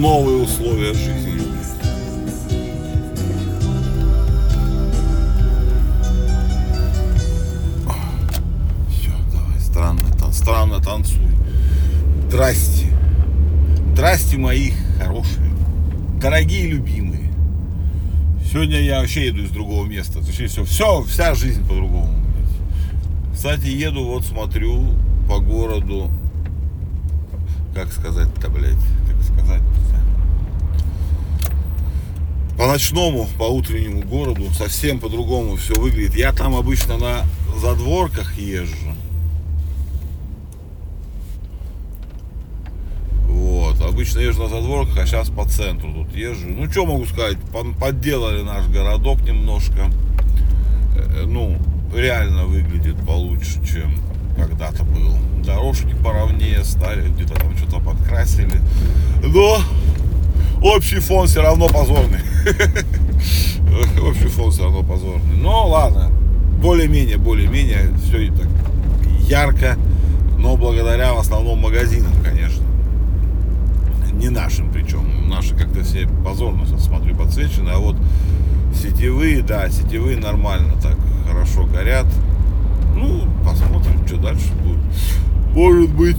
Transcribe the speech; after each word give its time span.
новые 0.00 0.42
условия 0.42 0.94
жизни. 0.94 1.40
Все, 8.90 9.10
давай, 9.32 9.60
странно, 9.60 10.00
тан- 10.18 10.32
странно 10.32 10.80
танцуй. 10.80 11.20
Здрасте. 12.28 12.86
Здрасте, 13.92 14.38
мои 14.38 14.72
хорошие, 14.98 15.50
дорогие 16.20 16.68
любимые. 16.68 17.30
Сегодня 18.50 18.80
я 18.80 19.00
вообще 19.00 19.26
еду 19.26 19.42
из 19.42 19.50
другого 19.50 19.86
места. 19.86 20.24
Точнее, 20.24 20.48
все, 20.48 20.64
все, 20.64 21.02
вся 21.02 21.34
жизнь 21.34 21.62
по-другому. 21.68 22.08
Кстати, 23.34 23.66
еду, 23.66 24.04
вот 24.04 24.24
смотрю 24.24 24.82
по 25.28 25.38
городу. 25.38 26.10
Как 27.74 27.92
сказать-то, 27.92 28.48
блядь? 28.50 28.74
Сказать 29.44 29.62
по 32.60 32.66
ночному, 32.66 33.26
по 33.38 33.44
утреннему 33.44 34.02
городу 34.02 34.50
совсем 34.52 34.98
по-другому 35.00 35.56
все 35.56 35.80
выглядит. 35.80 36.14
Я 36.14 36.30
там 36.30 36.54
обычно 36.54 36.98
на 36.98 37.24
задворках 37.56 38.36
езжу. 38.36 38.94
Вот, 43.26 43.80
обычно 43.80 44.18
езжу 44.18 44.42
на 44.42 44.50
задворках, 44.50 44.98
а 44.98 45.06
сейчас 45.06 45.30
по 45.30 45.46
центру 45.46 45.90
тут 45.90 46.14
езжу. 46.14 46.48
Ну, 46.48 46.70
что 46.70 46.84
могу 46.84 47.06
сказать, 47.06 47.38
подделали 47.80 48.42
наш 48.42 48.66
городок 48.66 49.22
немножко. 49.22 49.90
Э, 50.96 51.24
Ну, 51.26 51.56
реально 51.94 52.44
выглядит 52.44 52.96
получше, 53.06 53.64
чем 53.66 53.94
когда-то 54.40 54.84
был. 54.84 55.14
Дорожки 55.44 55.94
поровнее 56.02 56.64
стали, 56.64 57.08
где-то 57.10 57.34
там 57.34 57.56
что-то 57.56 57.80
подкрасили. 57.80 58.60
Но 59.22 59.58
общий 60.62 60.98
фон 60.98 61.26
все 61.26 61.42
равно 61.42 61.68
позорный. 61.68 62.20
Общий 64.02 64.28
фон 64.28 64.50
все 64.50 64.64
равно 64.64 64.82
позорный. 64.82 65.36
Но 65.36 65.68
ладно, 65.68 66.10
более-менее, 66.60 67.18
более-менее 67.18 67.92
все 68.04 68.18
и 68.26 68.30
так 68.30 68.48
ярко, 69.28 69.76
но 70.38 70.56
благодаря 70.56 71.14
в 71.14 71.18
основном 71.18 71.60
магазинам, 71.60 72.12
конечно. 72.24 72.64
Не 74.12 74.28
нашим 74.28 74.70
причем. 74.70 75.28
Наши 75.28 75.54
как-то 75.54 75.82
все 75.84 76.08
позорно 76.24 76.66
смотрю 76.78 77.14
подсвечены, 77.14 77.70
а 77.70 77.78
вот 77.78 77.96
сетевые, 78.74 79.42
да, 79.42 79.70
сетевые 79.70 80.18
нормально 80.18 80.74
так 80.82 80.96
хорошо 81.26 81.64
горят. 81.64 82.06
Ну, 82.96 83.24
посмотрим, 83.44 84.06
что 84.06 84.16
дальше 84.16 84.52
будет. 84.62 84.78
Может 85.54 85.90
быть, 85.90 86.16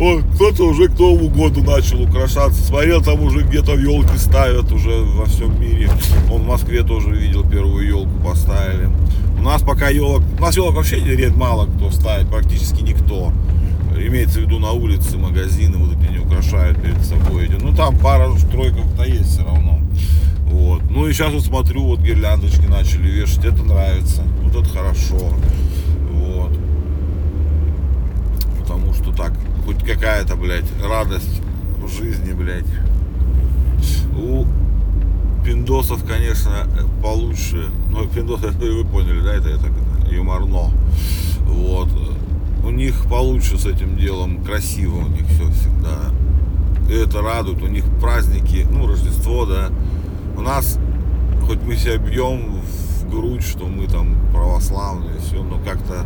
о, 0.00 0.20
кто-то 0.34 0.68
уже 0.68 0.86
к 0.86 0.98
Новому 0.98 1.28
году 1.28 1.64
начал 1.64 2.02
украшаться. 2.02 2.62
Смотрел, 2.62 3.02
там 3.02 3.20
уже 3.20 3.42
где-то 3.42 3.72
елки 3.74 4.16
ставят 4.16 4.70
уже 4.70 4.90
во 4.90 5.24
всем 5.24 5.60
мире. 5.60 5.90
Он 6.30 6.42
в 6.42 6.46
Москве 6.46 6.84
тоже 6.84 7.10
видел 7.10 7.42
первую 7.48 7.84
елку 7.84 8.12
поставили. 8.24 8.88
У 9.38 9.42
нас 9.42 9.62
пока 9.62 9.88
елок, 9.88 10.22
у 10.38 10.42
нас 10.42 10.56
елок 10.56 10.74
вообще 10.74 11.00
ред 11.00 11.36
мало 11.36 11.66
кто 11.66 11.90
ставит, 11.90 12.28
практически 12.28 12.82
никто. 12.82 13.32
Имеется 13.96 14.38
в 14.38 14.42
виду 14.42 14.60
на 14.60 14.70
улице, 14.70 15.18
магазины 15.18 15.76
вот 15.78 15.96
эти 15.96 16.12
не 16.12 16.18
украшают 16.18 16.80
перед 16.80 17.04
собой 17.04 17.46
эти. 17.46 17.60
Ну 17.60 17.74
там 17.74 17.98
пара 17.98 18.30
тройков-то 18.52 19.02
есть 19.02 19.32
все 19.32 19.44
равно. 19.44 19.80
Вот. 20.44 20.82
Ну 20.88 21.08
и 21.08 21.12
сейчас 21.12 21.32
вот 21.32 21.42
смотрю, 21.42 21.82
вот 21.82 22.00
гирляндочки 22.00 22.66
начали 22.66 23.08
вешать. 23.08 23.44
Это 23.44 23.64
нравится. 23.64 24.22
Вот 24.44 24.54
это 24.54 24.68
хорошо. 24.72 25.32
Вот. 26.12 26.52
Что 29.08 29.16
так, 29.16 29.32
хоть 29.64 29.82
какая-то, 29.84 30.36
блядь, 30.36 30.70
радость 30.82 31.40
в 31.82 31.88
жизни, 31.88 32.32
блядь. 32.32 32.64
У 34.16 34.44
пиндосов, 35.44 36.04
конечно, 36.04 36.66
получше. 37.02 37.70
Ну, 37.90 38.06
пиндосы, 38.06 38.46
это 38.46 38.58
вы 38.58 38.84
поняли, 38.84 39.20
да, 39.20 39.34
это, 39.34 39.48
это 39.48 39.68
юморно. 40.10 40.72
Вот. 41.44 41.88
У 42.64 42.70
них 42.70 43.06
получше 43.08 43.56
с 43.56 43.66
этим 43.66 43.96
делом, 43.96 44.44
красиво 44.44 44.96
у 44.96 45.08
них 45.08 45.26
все 45.26 45.50
всегда. 45.52 46.10
И 46.90 46.92
это 46.92 47.22
радует, 47.22 47.62
у 47.62 47.68
них 47.68 47.84
праздники, 48.00 48.66
ну, 48.70 48.86
Рождество, 48.86 49.46
да. 49.46 49.70
У 50.36 50.40
нас, 50.42 50.78
хоть 51.46 51.62
мы 51.62 51.76
себя 51.76 51.96
бьем 51.96 52.60
в 52.60 53.10
грудь, 53.10 53.42
что 53.42 53.66
мы 53.66 53.86
там 53.86 54.16
православные, 54.32 55.18
все, 55.20 55.42
но 55.42 55.58
как-то 55.64 56.04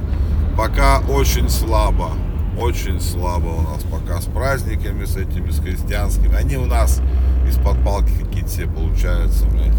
пока 0.57 1.01
очень 1.09 1.49
слабо. 1.49 2.13
Очень 2.59 3.01
слабо 3.01 3.49
у 3.49 3.63
нас 3.63 3.83
пока 3.91 4.21
с 4.21 4.27
праздниками, 4.27 5.05
с 5.05 5.17
этими, 5.17 5.51
с 5.51 5.61
христианскими. 5.61 6.35
Они 6.35 6.57
у 6.57 6.67
нас 6.67 7.01
из-под 7.49 7.83
палки 7.83 8.13
какие-то 8.23 8.49
все 8.49 8.67
получаются, 8.67 9.47
блядь. 9.47 9.75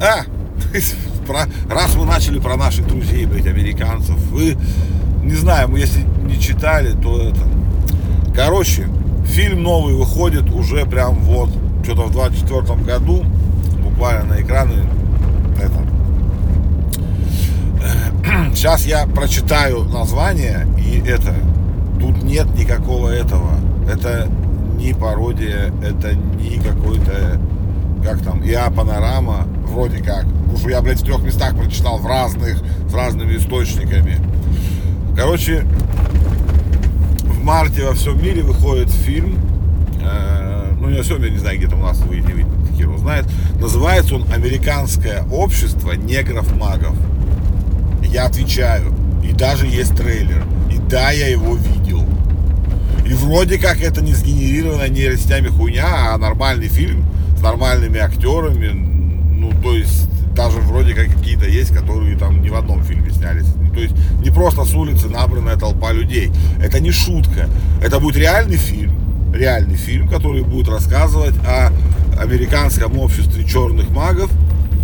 А! 0.00 0.24
Про- 1.26 1.48
раз 1.68 1.94
мы 1.96 2.04
начали 2.04 2.38
про 2.38 2.56
наших 2.56 2.86
друзей, 2.86 3.26
блядь, 3.26 3.46
американцев, 3.46 4.16
вы, 4.30 4.56
не 5.22 5.34
знаю, 5.34 5.68
мы 5.68 5.78
если 5.78 6.02
не 6.26 6.38
читали, 6.38 6.92
то 7.00 7.18
это... 7.20 7.40
Короче, 8.34 8.88
фильм 9.26 9.62
новый 9.62 9.94
выходит 9.94 10.50
уже 10.52 10.84
прям 10.84 11.14
вот, 11.20 11.50
что-то 11.82 12.02
в 12.02 12.12
24 12.12 12.80
году, 12.82 13.24
буквально 13.82 14.34
на 14.34 14.42
экраны, 14.42 14.84
это, 15.56 15.84
Сейчас 18.54 18.86
я 18.86 19.06
прочитаю 19.06 19.84
название 19.84 20.66
и 20.78 21.02
это. 21.06 21.34
Тут 22.04 22.22
нет 22.22 22.54
никакого 22.54 23.08
этого. 23.08 23.52
Это 23.90 24.28
не 24.76 24.92
пародия, 24.92 25.72
это 25.82 26.14
не 26.14 26.58
какой-то, 26.58 27.40
как 28.04 28.20
там, 28.20 28.44
ИА 28.44 28.70
Панорама, 28.70 29.46
вроде 29.66 30.02
как. 30.02 30.26
Потому 30.26 30.58
что 30.58 30.68
я, 30.68 30.82
блядь, 30.82 31.00
в 31.00 31.04
трех 31.04 31.22
местах 31.22 31.56
прочитал 31.56 31.96
в 31.96 32.06
разных, 32.06 32.62
с 32.90 32.92
разными 32.92 33.38
источниками. 33.38 34.18
Короче, 35.16 35.64
в 37.22 37.42
марте 37.42 37.86
во 37.86 37.94
всем 37.94 38.22
мире 38.22 38.42
выходит 38.42 38.90
фильм, 38.90 39.38
э, 40.02 40.74
ну 40.78 40.90
не 40.90 40.98
во 40.98 41.02
всем, 41.04 41.22
я 41.22 41.30
не 41.30 41.38
знаю, 41.38 41.56
где 41.56 41.68
там 41.68 41.80
у 41.80 41.84
нас 41.84 42.00
выйдет, 42.00 42.26
выйдет, 42.34 42.52
хер 42.76 42.88
его 42.88 42.98
знает. 42.98 43.24
Называется 43.58 44.16
он 44.16 44.26
«Американское 44.30 45.24
общество 45.32 45.92
негров-магов». 45.92 46.98
Я 48.02 48.26
отвечаю. 48.26 48.92
И 49.26 49.32
даже 49.32 49.66
есть 49.66 49.96
трейлер. 49.96 50.44
Да, 50.88 51.10
я 51.10 51.28
его 51.28 51.56
видел. 51.56 52.04
И 53.06 53.12
вроде 53.14 53.58
как 53.58 53.80
это 53.82 54.02
не 54.02 54.12
сгенерированная 54.12 54.88
нейросетями 54.88 55.48
хуйня, 55.48 56.12
а 56.12 56.18
нормальный 56.18 56.68
фильм 56.68 57.04
с 57.36 57.42
нормальными 57.42 57.98
актерами. 57.98 58.68
Ну, 58.68 59.52
то 59.62 59.74
есть, 59.74 60.08
даже 60.34 60.58
вроде 60.58 60.94
как 60.94 61.06
какие-то 61.08 61.46
есть, 61.46 61.74
которые 61.74 62.16
там 62.16 62.40
не 62.42 62.50
в 62.50 62.54
одном 62.54 62.82
фильме 62.82 63.10
снялись. 63.10 63.46
То 63.74 63.80
есть, 63.80 63.94
не 64.22 64.30
просто 64.30 64.64
с 64.64 64.74
улицы 64.74 65.08
набранная 65.08 65.56
толпа 65.56 65.92
людей. 65.92 66.30
Это 66.62 66.80
не 66.80 66.92
шутка. 66.92 67.48
Это 67.82 68.00
будет 68.00 68.16
реальный 68.16 68.56
фильм. 68.56 68.94
Реальный 69.34 69.76
фильм, 69.76 70.08
который 70.08 70.42
будет 70.44 70.68
рассказывать 70.68 71.34
о 71.46 71.72
американском 72.18 72.98
обществе 72.98 73.44
черных 73.44 73.90
магов, 73.90 74.30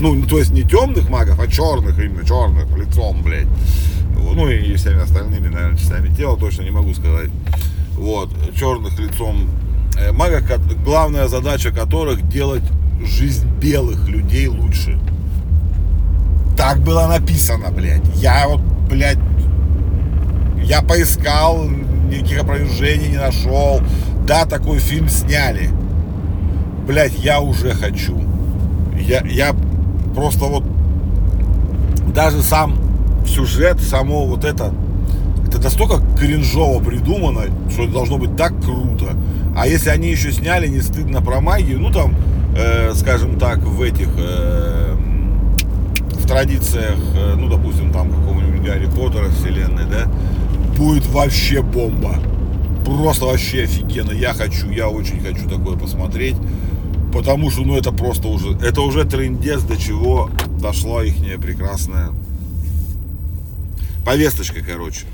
ну, 0.01 0.21
то 0.25 0.39
есть 0.39 0.51
не 0.51 0.63
темных 0.63 1.09
магов, 1.09 1.39
а 1.39 1.47
черных, 1.47 1.99
именно 1.99 2.27
черных, 2.27 2.67
лицом, 2.77 3.23
блядь. 3.23 3.47
Ну 4.35 4.49
и 4.49 4.75
всеми 4.77 5.03
остальными, 5.03 5.49
наверное, 5.49 5.77
частями 5.77 6.09
тела, 6.15 6.37
точно 6.37 6.63
не 6.63 6.71
могу 6.71 6.95
сказать. 6.95 7.31
Вот, 7.95 8.31
черных 8.55 8.99
лицом 8.99 9.49
э, 9.99 10.13
ко- 10.41 10.61
главная 10.85 11.29
задача 11.29 11.71
которых 11.71 12.27
делать 12.29 12.63
жизнь 13.05 13.47
белых 13.61 14.09
людей 14.09 14.47
лучше. 14.49 14.99
Так 16.57 16.81
было 16.81 17.07
написано, 17.07 17.71
блядь. 17.71 18.05
Я 18.17 18.47
вот, 18.49 18.61
блядь, 18.89 19.19
я 20.63 20.83
поискал, 20.83 21.65
никаких 22.11 22.41
опровержений 22.43 23.09
не 23.09 23.17
нашел. 23.17 23.81
Да, 24.27 24.45
такой 24.45 24.79
фильм 24.79 25.09
сняли. 25.09 25.71
Блядь, 26.87 27.19
я 27.19 27.41
уже 27.41 27.73
хочу. 27.73 28.19
Я, 28.99 29.23
я 29.27 29.55
просто 30.15 30.45
вот 30.45 30.65
даже 32.15 32.43
сам 32.43 32.77
сюжет, 33.27 33.81
само 33.81 34.27
вот 34.27 34.45
это, 34.45 34.73
это 35.47 35.59
настолько 35.59 36.01
кринжово 36.17 36.83
придумано, 36.83 37.43
что 37.71 37.85
это 37.85 37.93
должно 37.93 38.19
быть 38.19 38.37
так 38.37 38.53
круто. 38.63 39.17
А 39.57 39.67
если 39.67 39.91
они 39.91 40.09
еще 40.09 40.33
сняли 40.33 40.69
не 40.69 40.81
стыдно 40.81 41.21
про 41.23 41.41
магию, 41.41 41.81
ну 41.81 41.91
там, 41.91 42.15
э, 42.57 42.93
скажем 42.95 43.39
так, 43.39 43.59
в 43.59 43.83
этих, 43.83 44.09
э, 44.17 44.95
в 46.13 46.27
традициях, 46.27 46.99
э, 47.17 47.35
ну 47.37 47.49
допустим, 47.49 47.93
там 47.93 48.11
какого-нибудь 48.11 48.65
Гарри 48.65 48.87
Поттера 48.87 49.29
вселенной, 49.29 49.85
да, 49.91 50.11
будет 50.77 51.07
вообще 51.07 51.63
бомба. 51.63 52.17
Просто 52.85 53.27
вообще 53.27 53.65
офигенно. 53.65 54.13
Я 54.13 54.33
хочу, 54.33 54.71
я 54.71 54.89
очень 54.89 55.21
хочу 55.21 55.49
такое 55.49 55.77
посмотреть. 55.77 56.37
Потому 57.13 57.51
что, 57.51 57.63
ну, 57.63 57.77
это 57.77 57.93
просто 57.93 58.29
уже, 58.29 58.57
это 58.63 58.83
уже 58.83 59.05
трендец, 59.05 59.63
до 59.63 59.77
чего 59.77 60.31
дошла 60.61 61.05
ихняя 61.05 61.39
прекрасная 61.39 62.11
повесточка, 64.05 64.61
короче. 64.63 65.07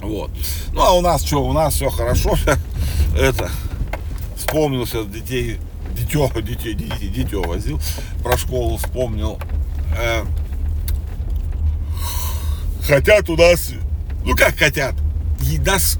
Вот. 0.00 0.30
Ну, 0.72 0.82
а 0.82 0.92
у 0.92 1.00
нас 1.00 1.24
что, 1.24 1.44
у 1.44 1.52
нас 1.52 1.74
все 1.74 1.90
хорошо. 1.90 2.36
Это, 3.18 3.50
вспомнился 4.36 5.04
детей, 5.04 5.58
дитё, 5.96 6.30
детей, 6.40 6.74
детей, 6.74 7.08
дитё 7.08 7.42
возил, 7.42 7.80
про 8.22 8.36
школу 8.36 8.76
вспомнил. 8.76 9.38
Э, 9.98 10.24
хотят 12.86 13.28
у 13.30 13.36
нас, 13.36 13.70
ну 14.24 14.36
как 14.36 14.56
хотят, 14.56 14.94
и 15.42 15.58
нас 15.58 15.98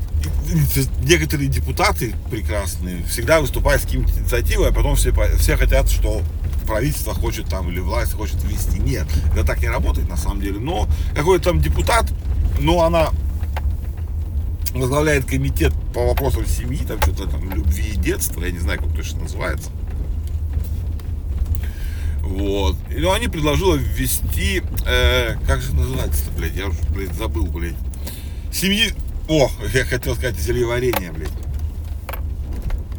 некоторые 1.02 1.48
депутаты 1.48 2.14
прекрасные 2.30 3.02
всегда 3.04 3.40
выступают 3.40 3.82
с 3.82 3.84
какими-то 3.86 4.12
инициативой, 4.18 4.68
а 4.68 4.72
потом 4.72 4.96
все, 4.96 5.12
все 5.38 5.56
хотят, 5.56 5.90
что 5.90 6.22
правительство 6.66 7.14
хочет 7.14 7.48
там 7.48 7.70
или 7.70 7.80
власть 7.80 8.12
хочет 8.12 8.42
ввести. 8.44 8.78
Нет, 8.78 9.06
это 9.32 9.44
так 9.44 9.60
не 9.60 9.68
работает 9.68 10.08
на 10.08 10.16
самом 10.16 10.40
деле. 10.40 10.58
Но 10.58 10.88
какой-то 11.14 11.50
там 11.50 11.60
депутат, 11.60 12.06
но 12.60 12.82
она 12.82 13.10
возглавляет 14.74 15.24
комитет 15.24 15.72
по 15.94 16.06
вопросам 16.08 16.46
семьи, 16.46 16.84
там 16.86 17.00
что-то 17.00 17.28
там 17.28 17.50
любви 17.50 17.92
и 17.94 17.96
детства, 17.96 18.42
я 18.42 18.50
не 18.50 18.58
знаю, 18.58 18.80
как 18.80 18.94
точно 18.94 19.20
называется. 19.20 19.70
Вот. 22.22 22.76
И 22.90 22.98
ну, 22.98 23.12
они 23.12 23.28
предложили 23.28 23.78
ввести, 23.78 24.62
э, 24.84 25.36
как 25.46 25.62
же 25.62 25.74
называется-то, 25.74 26.32
блядь, 26.32 26.56
я 26.56 26.66
уже, 26.66 26.78
блядь, 26.90 27.14
забыл, 27.14 27.46
блядь. 27.46 27.76
Семьи, 28.52 28.92
о, 29.28 29.50
я 29.72 29.84
хотел 29.84 30.16
сказать 30.16 30.38
зельеварение, 30.38 31.12
блядь. 31.12 31.30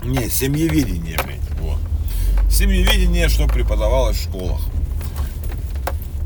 Не, 0.03 0.29
семьеведение, 0.29 1.17
блядь. 1.25 1.46
Семьеведение, 2.49 3.29
что 3.29 3.47
преподавалось 3.47 4.17
в 4.17 4.23
школах. 4.23 4.61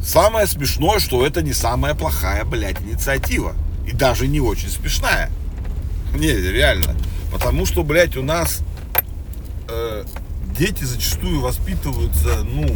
Самое 0.04 0.48
смешное, 0.48 1.00
что 1.00 1.26
это 1.26 1.42
не 1.42 1.54
самая 1.54 1.94
плохая, 1.94 2.44
блядь, 2.46 2.82
инициатива. 2.82 3.56
И 3.88 3.92
даже 3.92 4.28
не 4.28 4.40
очень 4.40 4.70
смешная. 4.70 5.30
Не, 6.16 6.32
реально. 6.32 6.96
Потому 7.32 7.66
что, 7.66 7.84
блядь, 7.84 8.18
у 8.18 8.24
нас 8.24 8.62
э, 9.70 10.04
дети 10.58 10.84
зачастую 10.84 11.42
воспитываются, 11.42 12.44
ну, 12.44 12.68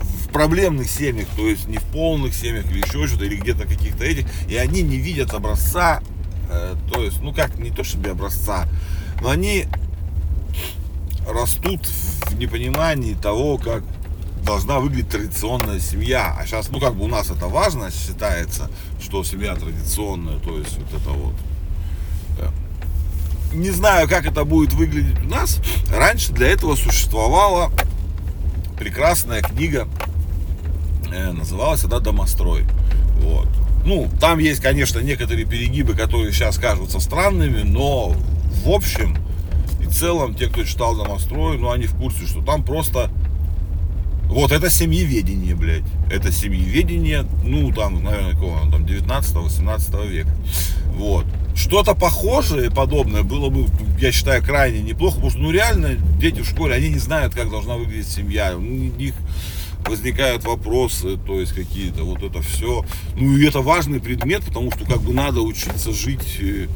в 0.00 0.28
проблемных 0.32 0.90
семьях, 0.90 1.28
то 1.36 1.46
есть 1.46 1.68
не 1.68 1.78
в 1.78 1.84
полных 1.84 2.34
семьях 2.34 2.66
или 2.70 2.78
еще 2.78 3.06
что-то, 3.06 3.24
или 3.24 3.36
где-то 3.36 3.66
каких-то 3.66 4.04
этих, 4.04 4.26
и 4.48 4.56
они 4.56 4.82
не 4.82 4.96
видят 4.96 5.32
образца 5.32 6.02
Э, 6.48 6.74
то 6.92 7.02
есть, 7.02 7.20
ну 7.20 7.32
как, 7.32 7.58
не 7.58 7.70
то 7.70 7.84
чтобы 7.84 8.10
образца, 8.10 8.66
но 9.20 9.30
они 9.30 9.66
растут 11.26 11.86
в 11.86 12.34
непонимании 12.38 13.14
того, 13.14 13.58
как 13.58 13.82
должна 14.44 14.78
выглядеть 14.78 15.10
традиционная 15.10 15.80
семья. 15.80 16.36
А 16.38 16.46
сейчас, 16.46 16.68
ну 16.70 16.78
как 16.78 16.94
бы 16.94 17.04
у 17.04 17.08
нас 17.08 17.30
это 17.30 17.46
важно 17.46 17.90
считается, 17.90 18.70
что 19.00 19.24
семья 19.24 19.54
традиционная, 19.54 20.38
то 20.38 20.58
есть 20.58 20.78
вот 20.78 21.00
это 21.00 21.10
вот. 21.10 21.34
Э, 22.38 22.50
не 23.54 23.70
знаю, 23.70 24.08
как 24.08 24.26
это 24.26 24.44
будет 24.44 24.72
выглядеть 24.72 25.22
у 25.24 25.28
нас. 25.28 25.58
Раньше 25.90 26.32
для 26.32 26.48
этого 26.48 26.76
существовала 26.76 27.70
прекрасная 28.78 29.40
книга, 29.40 29.88
э, 31.12 31.32
называлась 31.32 31.84
она 31.84 32.00
«Домострой». 32.00 32.64
Вот. 33.20 33.48
Ну, 33.86 34.10
там 34.20 34.38
есть, 34.38 34.60
конечно, 34.60 34.98
некоторые 35.00 35.46
перегибы, 35.46 35.94
которые 35.94 36.32
сейчас 36.32 36.58
кажутся 36.58 37.00
странными, 37.00 37.62
но 37.62 38.14
в 38.64 38.70
общем 38.70 39.16
целом, 39.94 40.34
те, 40.34 40.48
кто 40.48 40.64
читал 40.64 40.96
«Домострой», 40.96 41.58
ну, 41.58 41.70
они 41.70 41.86
в 41.86 41.94
курсе, 41.96 42.26
что 42.26 42.42
там 42.42 42.64
просто... 42.64 43.10
Вот 44.26 44.52
это 44.52 44.70
семьеведение, 44.70 45.54
блядь. 45.54 45.84
Это 46.10 46.32
семьеведение, 46.32 47.26
ну, 47.44 47.70
там, 47.72 48.02
наверное, 48.02 48.32
какого, 48.32 48.58
там, 48.70 48.84
19-18 48.84 50.08
века. 50.08 50.30
Вот. 50.96 51.26
Что-то 51.54 51.94
похожее, 51.94 52.70
подобное 52.70 53.22
было 53.22 53.50
бы, 53.50 53.66
я 54.00 54.10
считаю, 54.10 54.42
крайне 54.42 54.80
неплохо, 54.80 55.16
потому 55.16 55.30
что, 55.30 55.40
ну, 55.40 55.50
реально, 55.52 55.94
дети 56.18 56.40
в 56.40 56.48
школе, 56.48 56.74
они 56.74 56.88
не 56.88 56.98
знают, 56.98 57.34
как 57.34 57.50
должна 57.50 57.76
выглядеть 57.76 58.08
семья. 58.08 58.56
У 58.56 58.60
них 58.60 59.14
возникают 59.88 60.44
вопросы, 60.44 61.16
то 61.16 61.38
есть 61.40 61.52
какие-то, 61.52 62.04
вот 62.04 62.22
это 62.22 62.40
все. 62.42 62.84
Ну 63.16 63.36
и 63.36 63.46
это 63.46 63.60
важный 63.60 64.00
предмет, 64.00 64.44
потому 64.44 64.70
что 64.70 64.84
как 64.84 65.00
бы 65.02 65.12
надо 65.12 65.40
учиться 65.40 65.92
жить 65.92 66.38
э, 66.40 66.68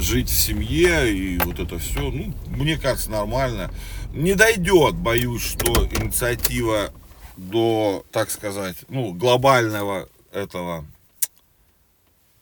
жить 0.00 0.28
в 0.28 0.38
семье 0.38 1.12
и 1.12 1.38
вот 1.38 1.58
это 1.58 1.78
все, 1.78 2.10
ну, 2.10 2.34
мне 2.46 2.78
кажется, 2.78 3.10
нормально. 3.10 3.70
Не 4.12 4.34
дойдет, 4.34 4.96
боюсь, 4.96 5.42
что 5.42 5.86
инициатива 5.86 6.92
до, 7.36 8.04
так 8.10 8.30
сказать, 8.30 8.76
ну, 8.88 9.12
глобального 9.12 10.08
этого, 10.32 10.84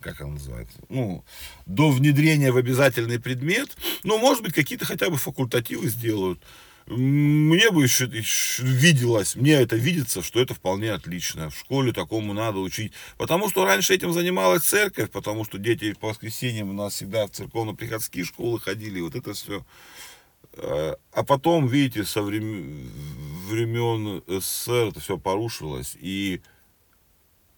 как 0.00 0.20
он 0.20 0.34
называется, 0.34 0.78
ну, 0.88 1.25
до 1.66 1.90
внедрения 1.90 2.52
в 2.52 2.56
обязательный 2.56 3.20
предмет. 3.20 3.76
Ну, 4.02 4.19
может 4.19 4.43
быть, 4.43 4.55
какие-то 4.55 4.87
хотя 4.87 5.10
бы 5.10 5.16
факультативы 5.16 5.88
сделают 5.88 6.40
мне 6.88 7.70
бы 7.70 7.82
еще, 7.82 8.05
еще 8.06 8.62
виделось, 8.62 9.37
мне 9.37 9.52
это 9.52 9.76
видится, 9.76 10.23
что 10.23 10.40
это 10.40 10.55
вполне 10.55 10.93
отлично. 10.93 11.50
В 11.50 11.58
школе 11.58 11.93
такому 11.93 12.32
надо 12.32 12.58
учить. 12.58 12.93
Потому 13.19 13.49
что 13.49 13.64
раньше 13.64 13.94
этим 13.94 14.12
занималась 14.12 14.62
церковь, 14.62 15.11
потому 15.11 15.44
что 15.44 15.58
дети 15.58 15.93
по 15.93 16.08
воскресеньям 16.08 16.70
у 16.70 16.73
нас 16.73 16.94
всегда 16.94 17.26
в 17.26 17.31
церковно-приходские 17.31 18.25
школы 18.25 18.58
ходили, 18.58 19.00
вот 19.00 19.14
это 19.14 19.35
все. 19.35 19.67
Э, 20.55 20.94
а 21.12 21.25
потом, 21.25 21.67
видите, 21.67 22.05
со 22.05 22.23
времен, 22.23 22.88
времен 23.49 24.23
СССР 24.26 24.88
это 24.88 25.00
все 25.00 25.19
порушилось. 25.19 25.94
И 26.00 26.41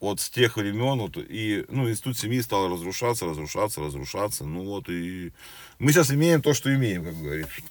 вот 0.01 0.21
с 0.21 0.29
тех 0.29 0.57
времен, 0.57 0.99
вот, 0.99 1.17
и, 1.19 1.65
ну, 1.69 1.89
институт 1.89 2.19
семьи 2.19 2.41
стал 2.41 2.69
разрушаться, 2.69 3.27
разрушаться, 3.27 3.81
разрушаться. 3.81 4.45
Ну 4.45 4.65
вот, 4.65 4.89
и 4.89 5.33
мы 5.79 5.93
сейчас 5.93 6.11
имеем 6.11 6.43
то, 6.43 6.53
что 6.53 6.75
имеем, 6.75 7.05
как 7.05 7.17
говорится. 7.17 7.63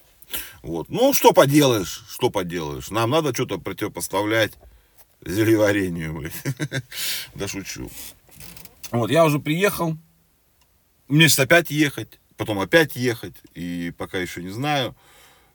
Вот. 0.61 0.89
Ну, 0.89 1.13
что 1.13 1.33
поделаешь, 1.33 2.05
что 2.09 2.29
поделаешь. 2.29 2.89
Нам 2.89 3.09
надо 3.09 3.33
что-то 3.33 3.57
противопоставлять 3.57 4.53
зельеварению, 5.25 6.13
блядь. 6.13 6.33
Да 7.35 7.47
шучу. 7.47 7.89
Вот, 8.91 9.11
я 9.11 9.25
уже 9.25 9.39
приехал. 9.39 9.97
Мне 11.07 11.27
сейчас 11.27 11.39
опять 11.39 11.71
ехать, 11.71 12.19
потом 12.37 12.59
опять 12.59 12.95
ехать. 12.95 13.35
И 13.53 13.93
пока 13.97 14.17
еще 14.19 14.43
не 14.43 14.49
знаю. 14.49 14.95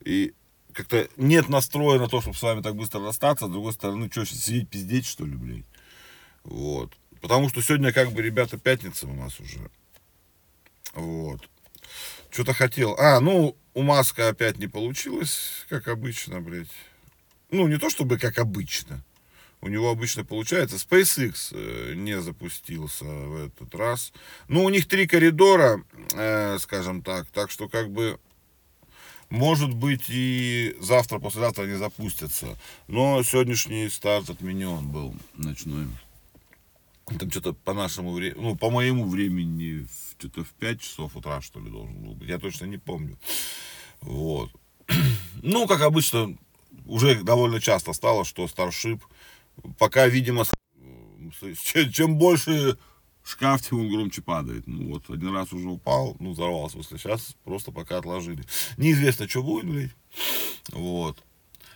И 0.04 0.34
как-то 0.72 1.08
нет 1.16 1.48
настроя 1.48 1.98
на 1.98 2.08
то, 2.08 2.20
чтобы 2.20 2.36
с 2.36 2.42
вами 2.42 2.60
так 2.60 2.76
быстро 2.76 3.00
расстаться. 3.00 3.46
С 3.46 3.50
другой 3.50 3.72
стороны, 3.72 4.08
что, 4.10 4.24
сейчас 4.24 4.44
сидеть 4.44 4.68
пиздеть, 4.68 5.06
что 5.06 5.24
ли, 5.24 5.36
блядь? 5.36 5.64
Вот. 6.42 6.92
Потому 7.20 7.48
что 7.48 7.62
сегодня, 7.62 7.92
как 7.92 8.12
бы, 8.12 8.20
ребята, 8.20 8.58
пятница 8.58 9.06
у 9.06 9.14
нас 9.14 9.40
уже. 9.40 9.70
Вот. 10.92 11.48
Что-то 12.34 12.52
хотел. 12.52 12.96
А, 12.98 13.20
ну, 13.20 13.56
у 13.74 13.82
Маска 13.82 14.28
опять 14.28 14.58
не 14.58 14.66
получилось, 14.66 15.64
как 15.68 15.86
обычно, 15.86 16.40
блядь. 16.40 16.66
Ну, 17.52 17.68
не 17.68 17.78
то 17.78 17.88
чтобы 17.90 18.18
как 18.18 18.40
обычно. 18.40 19.04
У 19.60 19.68
него 19.68 19.88
обычно 19.88 20.24
получается. 20.24 20.74
SpaceX 20.74 21.52
э, 21.52 21.94
не 21.94 22.20
запустился 22.20 23.04
в 23.04 23.46
этот 23.46 23.72
раз. 23.76 24.12
Ну, 24.48 24.64
у 24.64 24.68
них 24.68 24.88
три 24.88 25.06
коридора, 25.06 25.84
э, 26.12 26.58
скажем 26.58 27.02
так. 27.02 27.28
Так 27.28 27.52
что, 27.52 27.68
как 27.68 27.92
бы, 27.92 28.18
может 29.28 29.72
быть, 29.72 30.06
и 30.08 30.76
завтра, 30.80 31.20
послезавтра 31.20 31.62
они 31.62 31.74
запустятся. 31.74 32.58
Но 32.88 33.22
сегодняшний 33.22 33.88
старт 33.88 34.28
отменен 34.28 34.88
был 34.88 35.14
ночной. 35.34 35.86
Там 37.18 37.30
что-то 37.30 37.52
по 37.52 37.74
нашему 37.74 38.12
времени, 38.12 38.40
ну, 38.40 38.56
по 38.56 38.70
моему 38.70 39.08
времени, 39.08 39.86
что-то 40.18 40.44
в 40.44 40.50
5 40.54 40.80
часов 40.80 41.16
утра, 41.16 41.40
что 41.40 41.60
ли, 41.60 41.70
должен 41.70 41.94
был 42.02 42.14
быть. 42.14 42.28
Я 42.28 42.38
точно 42.38 42.66
не 42.66 42.78
помню. 42.78 43.18
Вот. 44.00 44.50
Ну, 45.46 45.66
как 45.66 45.82
обычно, 45.82 46.38
уже 46.86 47.22
довольно 47.22 47.60
часто 47.60 47.92
стало, 47.92 48.24
что 48.24 48.46
Starship 48.46 49.02
пока, 49.78 50.06
видимо, 50.06 50.44
чем 51.92 52.16
больше 52.16 52.78
шкаф, 53.22 53.62
тем 53.62 53.80
он 53.80 53.90
громче 53.90 54.22
падает. 54.22 54.66
Ну, 54.66 54.92
вот, 54.92 55.10
один 55.10 55.34
раз 55.34 55.52
уже 55.52 55.68
упал, 55.68 56.16
ну, 56.18 56.32
взорвался. 56.32 56.82
Сейчас 56.82 57.36
просто 57.44 57.72
пока 57.72 57.98
отложили. 57.98 58.44
Неизвестно, 58.76 59.28
что 59.28 59.42
будет, 59.42 59.66
блядь. 59.66 59.90
Вот. 60.68 61.22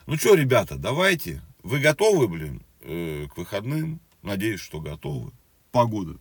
Ну, 0.06 0.16
что, 0.16 0.34
ребята, 0.34 0.76
давайте. 0.76 1.42
Вы 1.62 1.80
готовы, 1.80 2.28
блин, 2.28 2.62
э, 2.80 3.26
к 3.28 3.36
выходным? 3.36 4.00
Надеюсь, 4.22 4.60
что 4.60 4.80
готовы. 4.80 5.32
Погода 5.70 6.18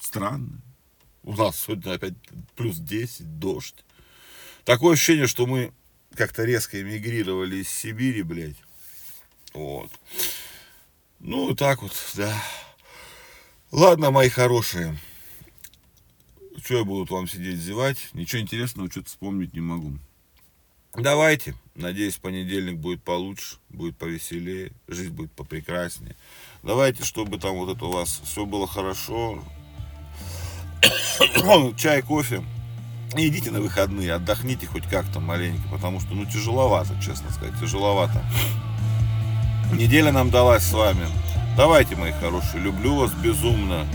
странная. 0.00 0.60
У 1.22 1.34
нас 1.34 1.60
сегодня 1.60 1.92
опять 1.92 2.14
плюс 2.56 2.76
10, 2.78 3.38
дождь. 3.38 3.84
Такое 4.64 4.94
ощущение, 4.94 5.26
что 5.26 5.46
мы 5.46 5.72
как-то 6.14 6.44
резко 6.44 6.80
эмигрировали 6.80 7.56
из 7.56 7.68
Сибири, 7.68 8.22
блядь. 8.22 8.56
Вот. 9.52 9.90
Ну, 11.18 11.54
так 11.54 11.82
вот, 11.82 11.92
да. 12.14 12.42
Ладно, 13.70 14.10
мои 14.10 14.28
хорошие. 14.28 14.98
Что 16.64 16.78
я 16.78 16.84
буду 16.84 17.12
вам 17.14 17.28
сидеть 17.28 17.58
зевать? 17.58 18.10
Ничего 18.12 18.42
интересного 18.42 18.90
что-то 18.90 19.08
вспомнить 19.08 19.54
не 19.54 19.60
могу. 19.60 19.98
Давайте. 20.94 21.54
Надеюсь, 21.74 22.16
понедельник 22.16 22.78
будет 22.78 23.02
получше, 23.02 23.58
будет 23.68 23.96
повеселее, 23.96 24.72
жизнь 24.88 25.12
будет 25.12 25.32
попрекраснее. 25.32 26.16
Давайте, 26.62 27.04
чтобы 27.04 27.38
там 27.38 27.56
вот 27.56 27.74
это 27.74 27.86
у 27.86 27.92
вас 27.92 28.20
все 28.24 28.44
было 28.44 28.66
хорошо. 28.66 29.38
Чай, 31.76 32.02
кофе. 32.02 32.42
И 33.16 33.26
идите 33.28 33.50
на 33.50 33.60
выходные, 33.60 34.12
отдохните 34.12 34.66
хоть 34.66 34.84
как-то 34.84 35.20
маленько, 35.20 35.68
потому 35.70 36.00
что, 36.00 36.14
ну, 36.14 36.26
тяжеловато, 36.26 36.94
честно 37.04 37.30
сказать, 37.32 37.58
тяжеловато. 37.58 38.22
Неделя 39.72 40.12
нам 40.12 40.30
далась 40.30 40.62
с 40.64 40.72
вами. 40.72 41.06
Давайте, 41.56 41.96
мои 41.96 42.12
хорошие, 42.12 42.62
люблю 42.62 42.94
вас 42.94 43.12
безумно. 43.12 43.86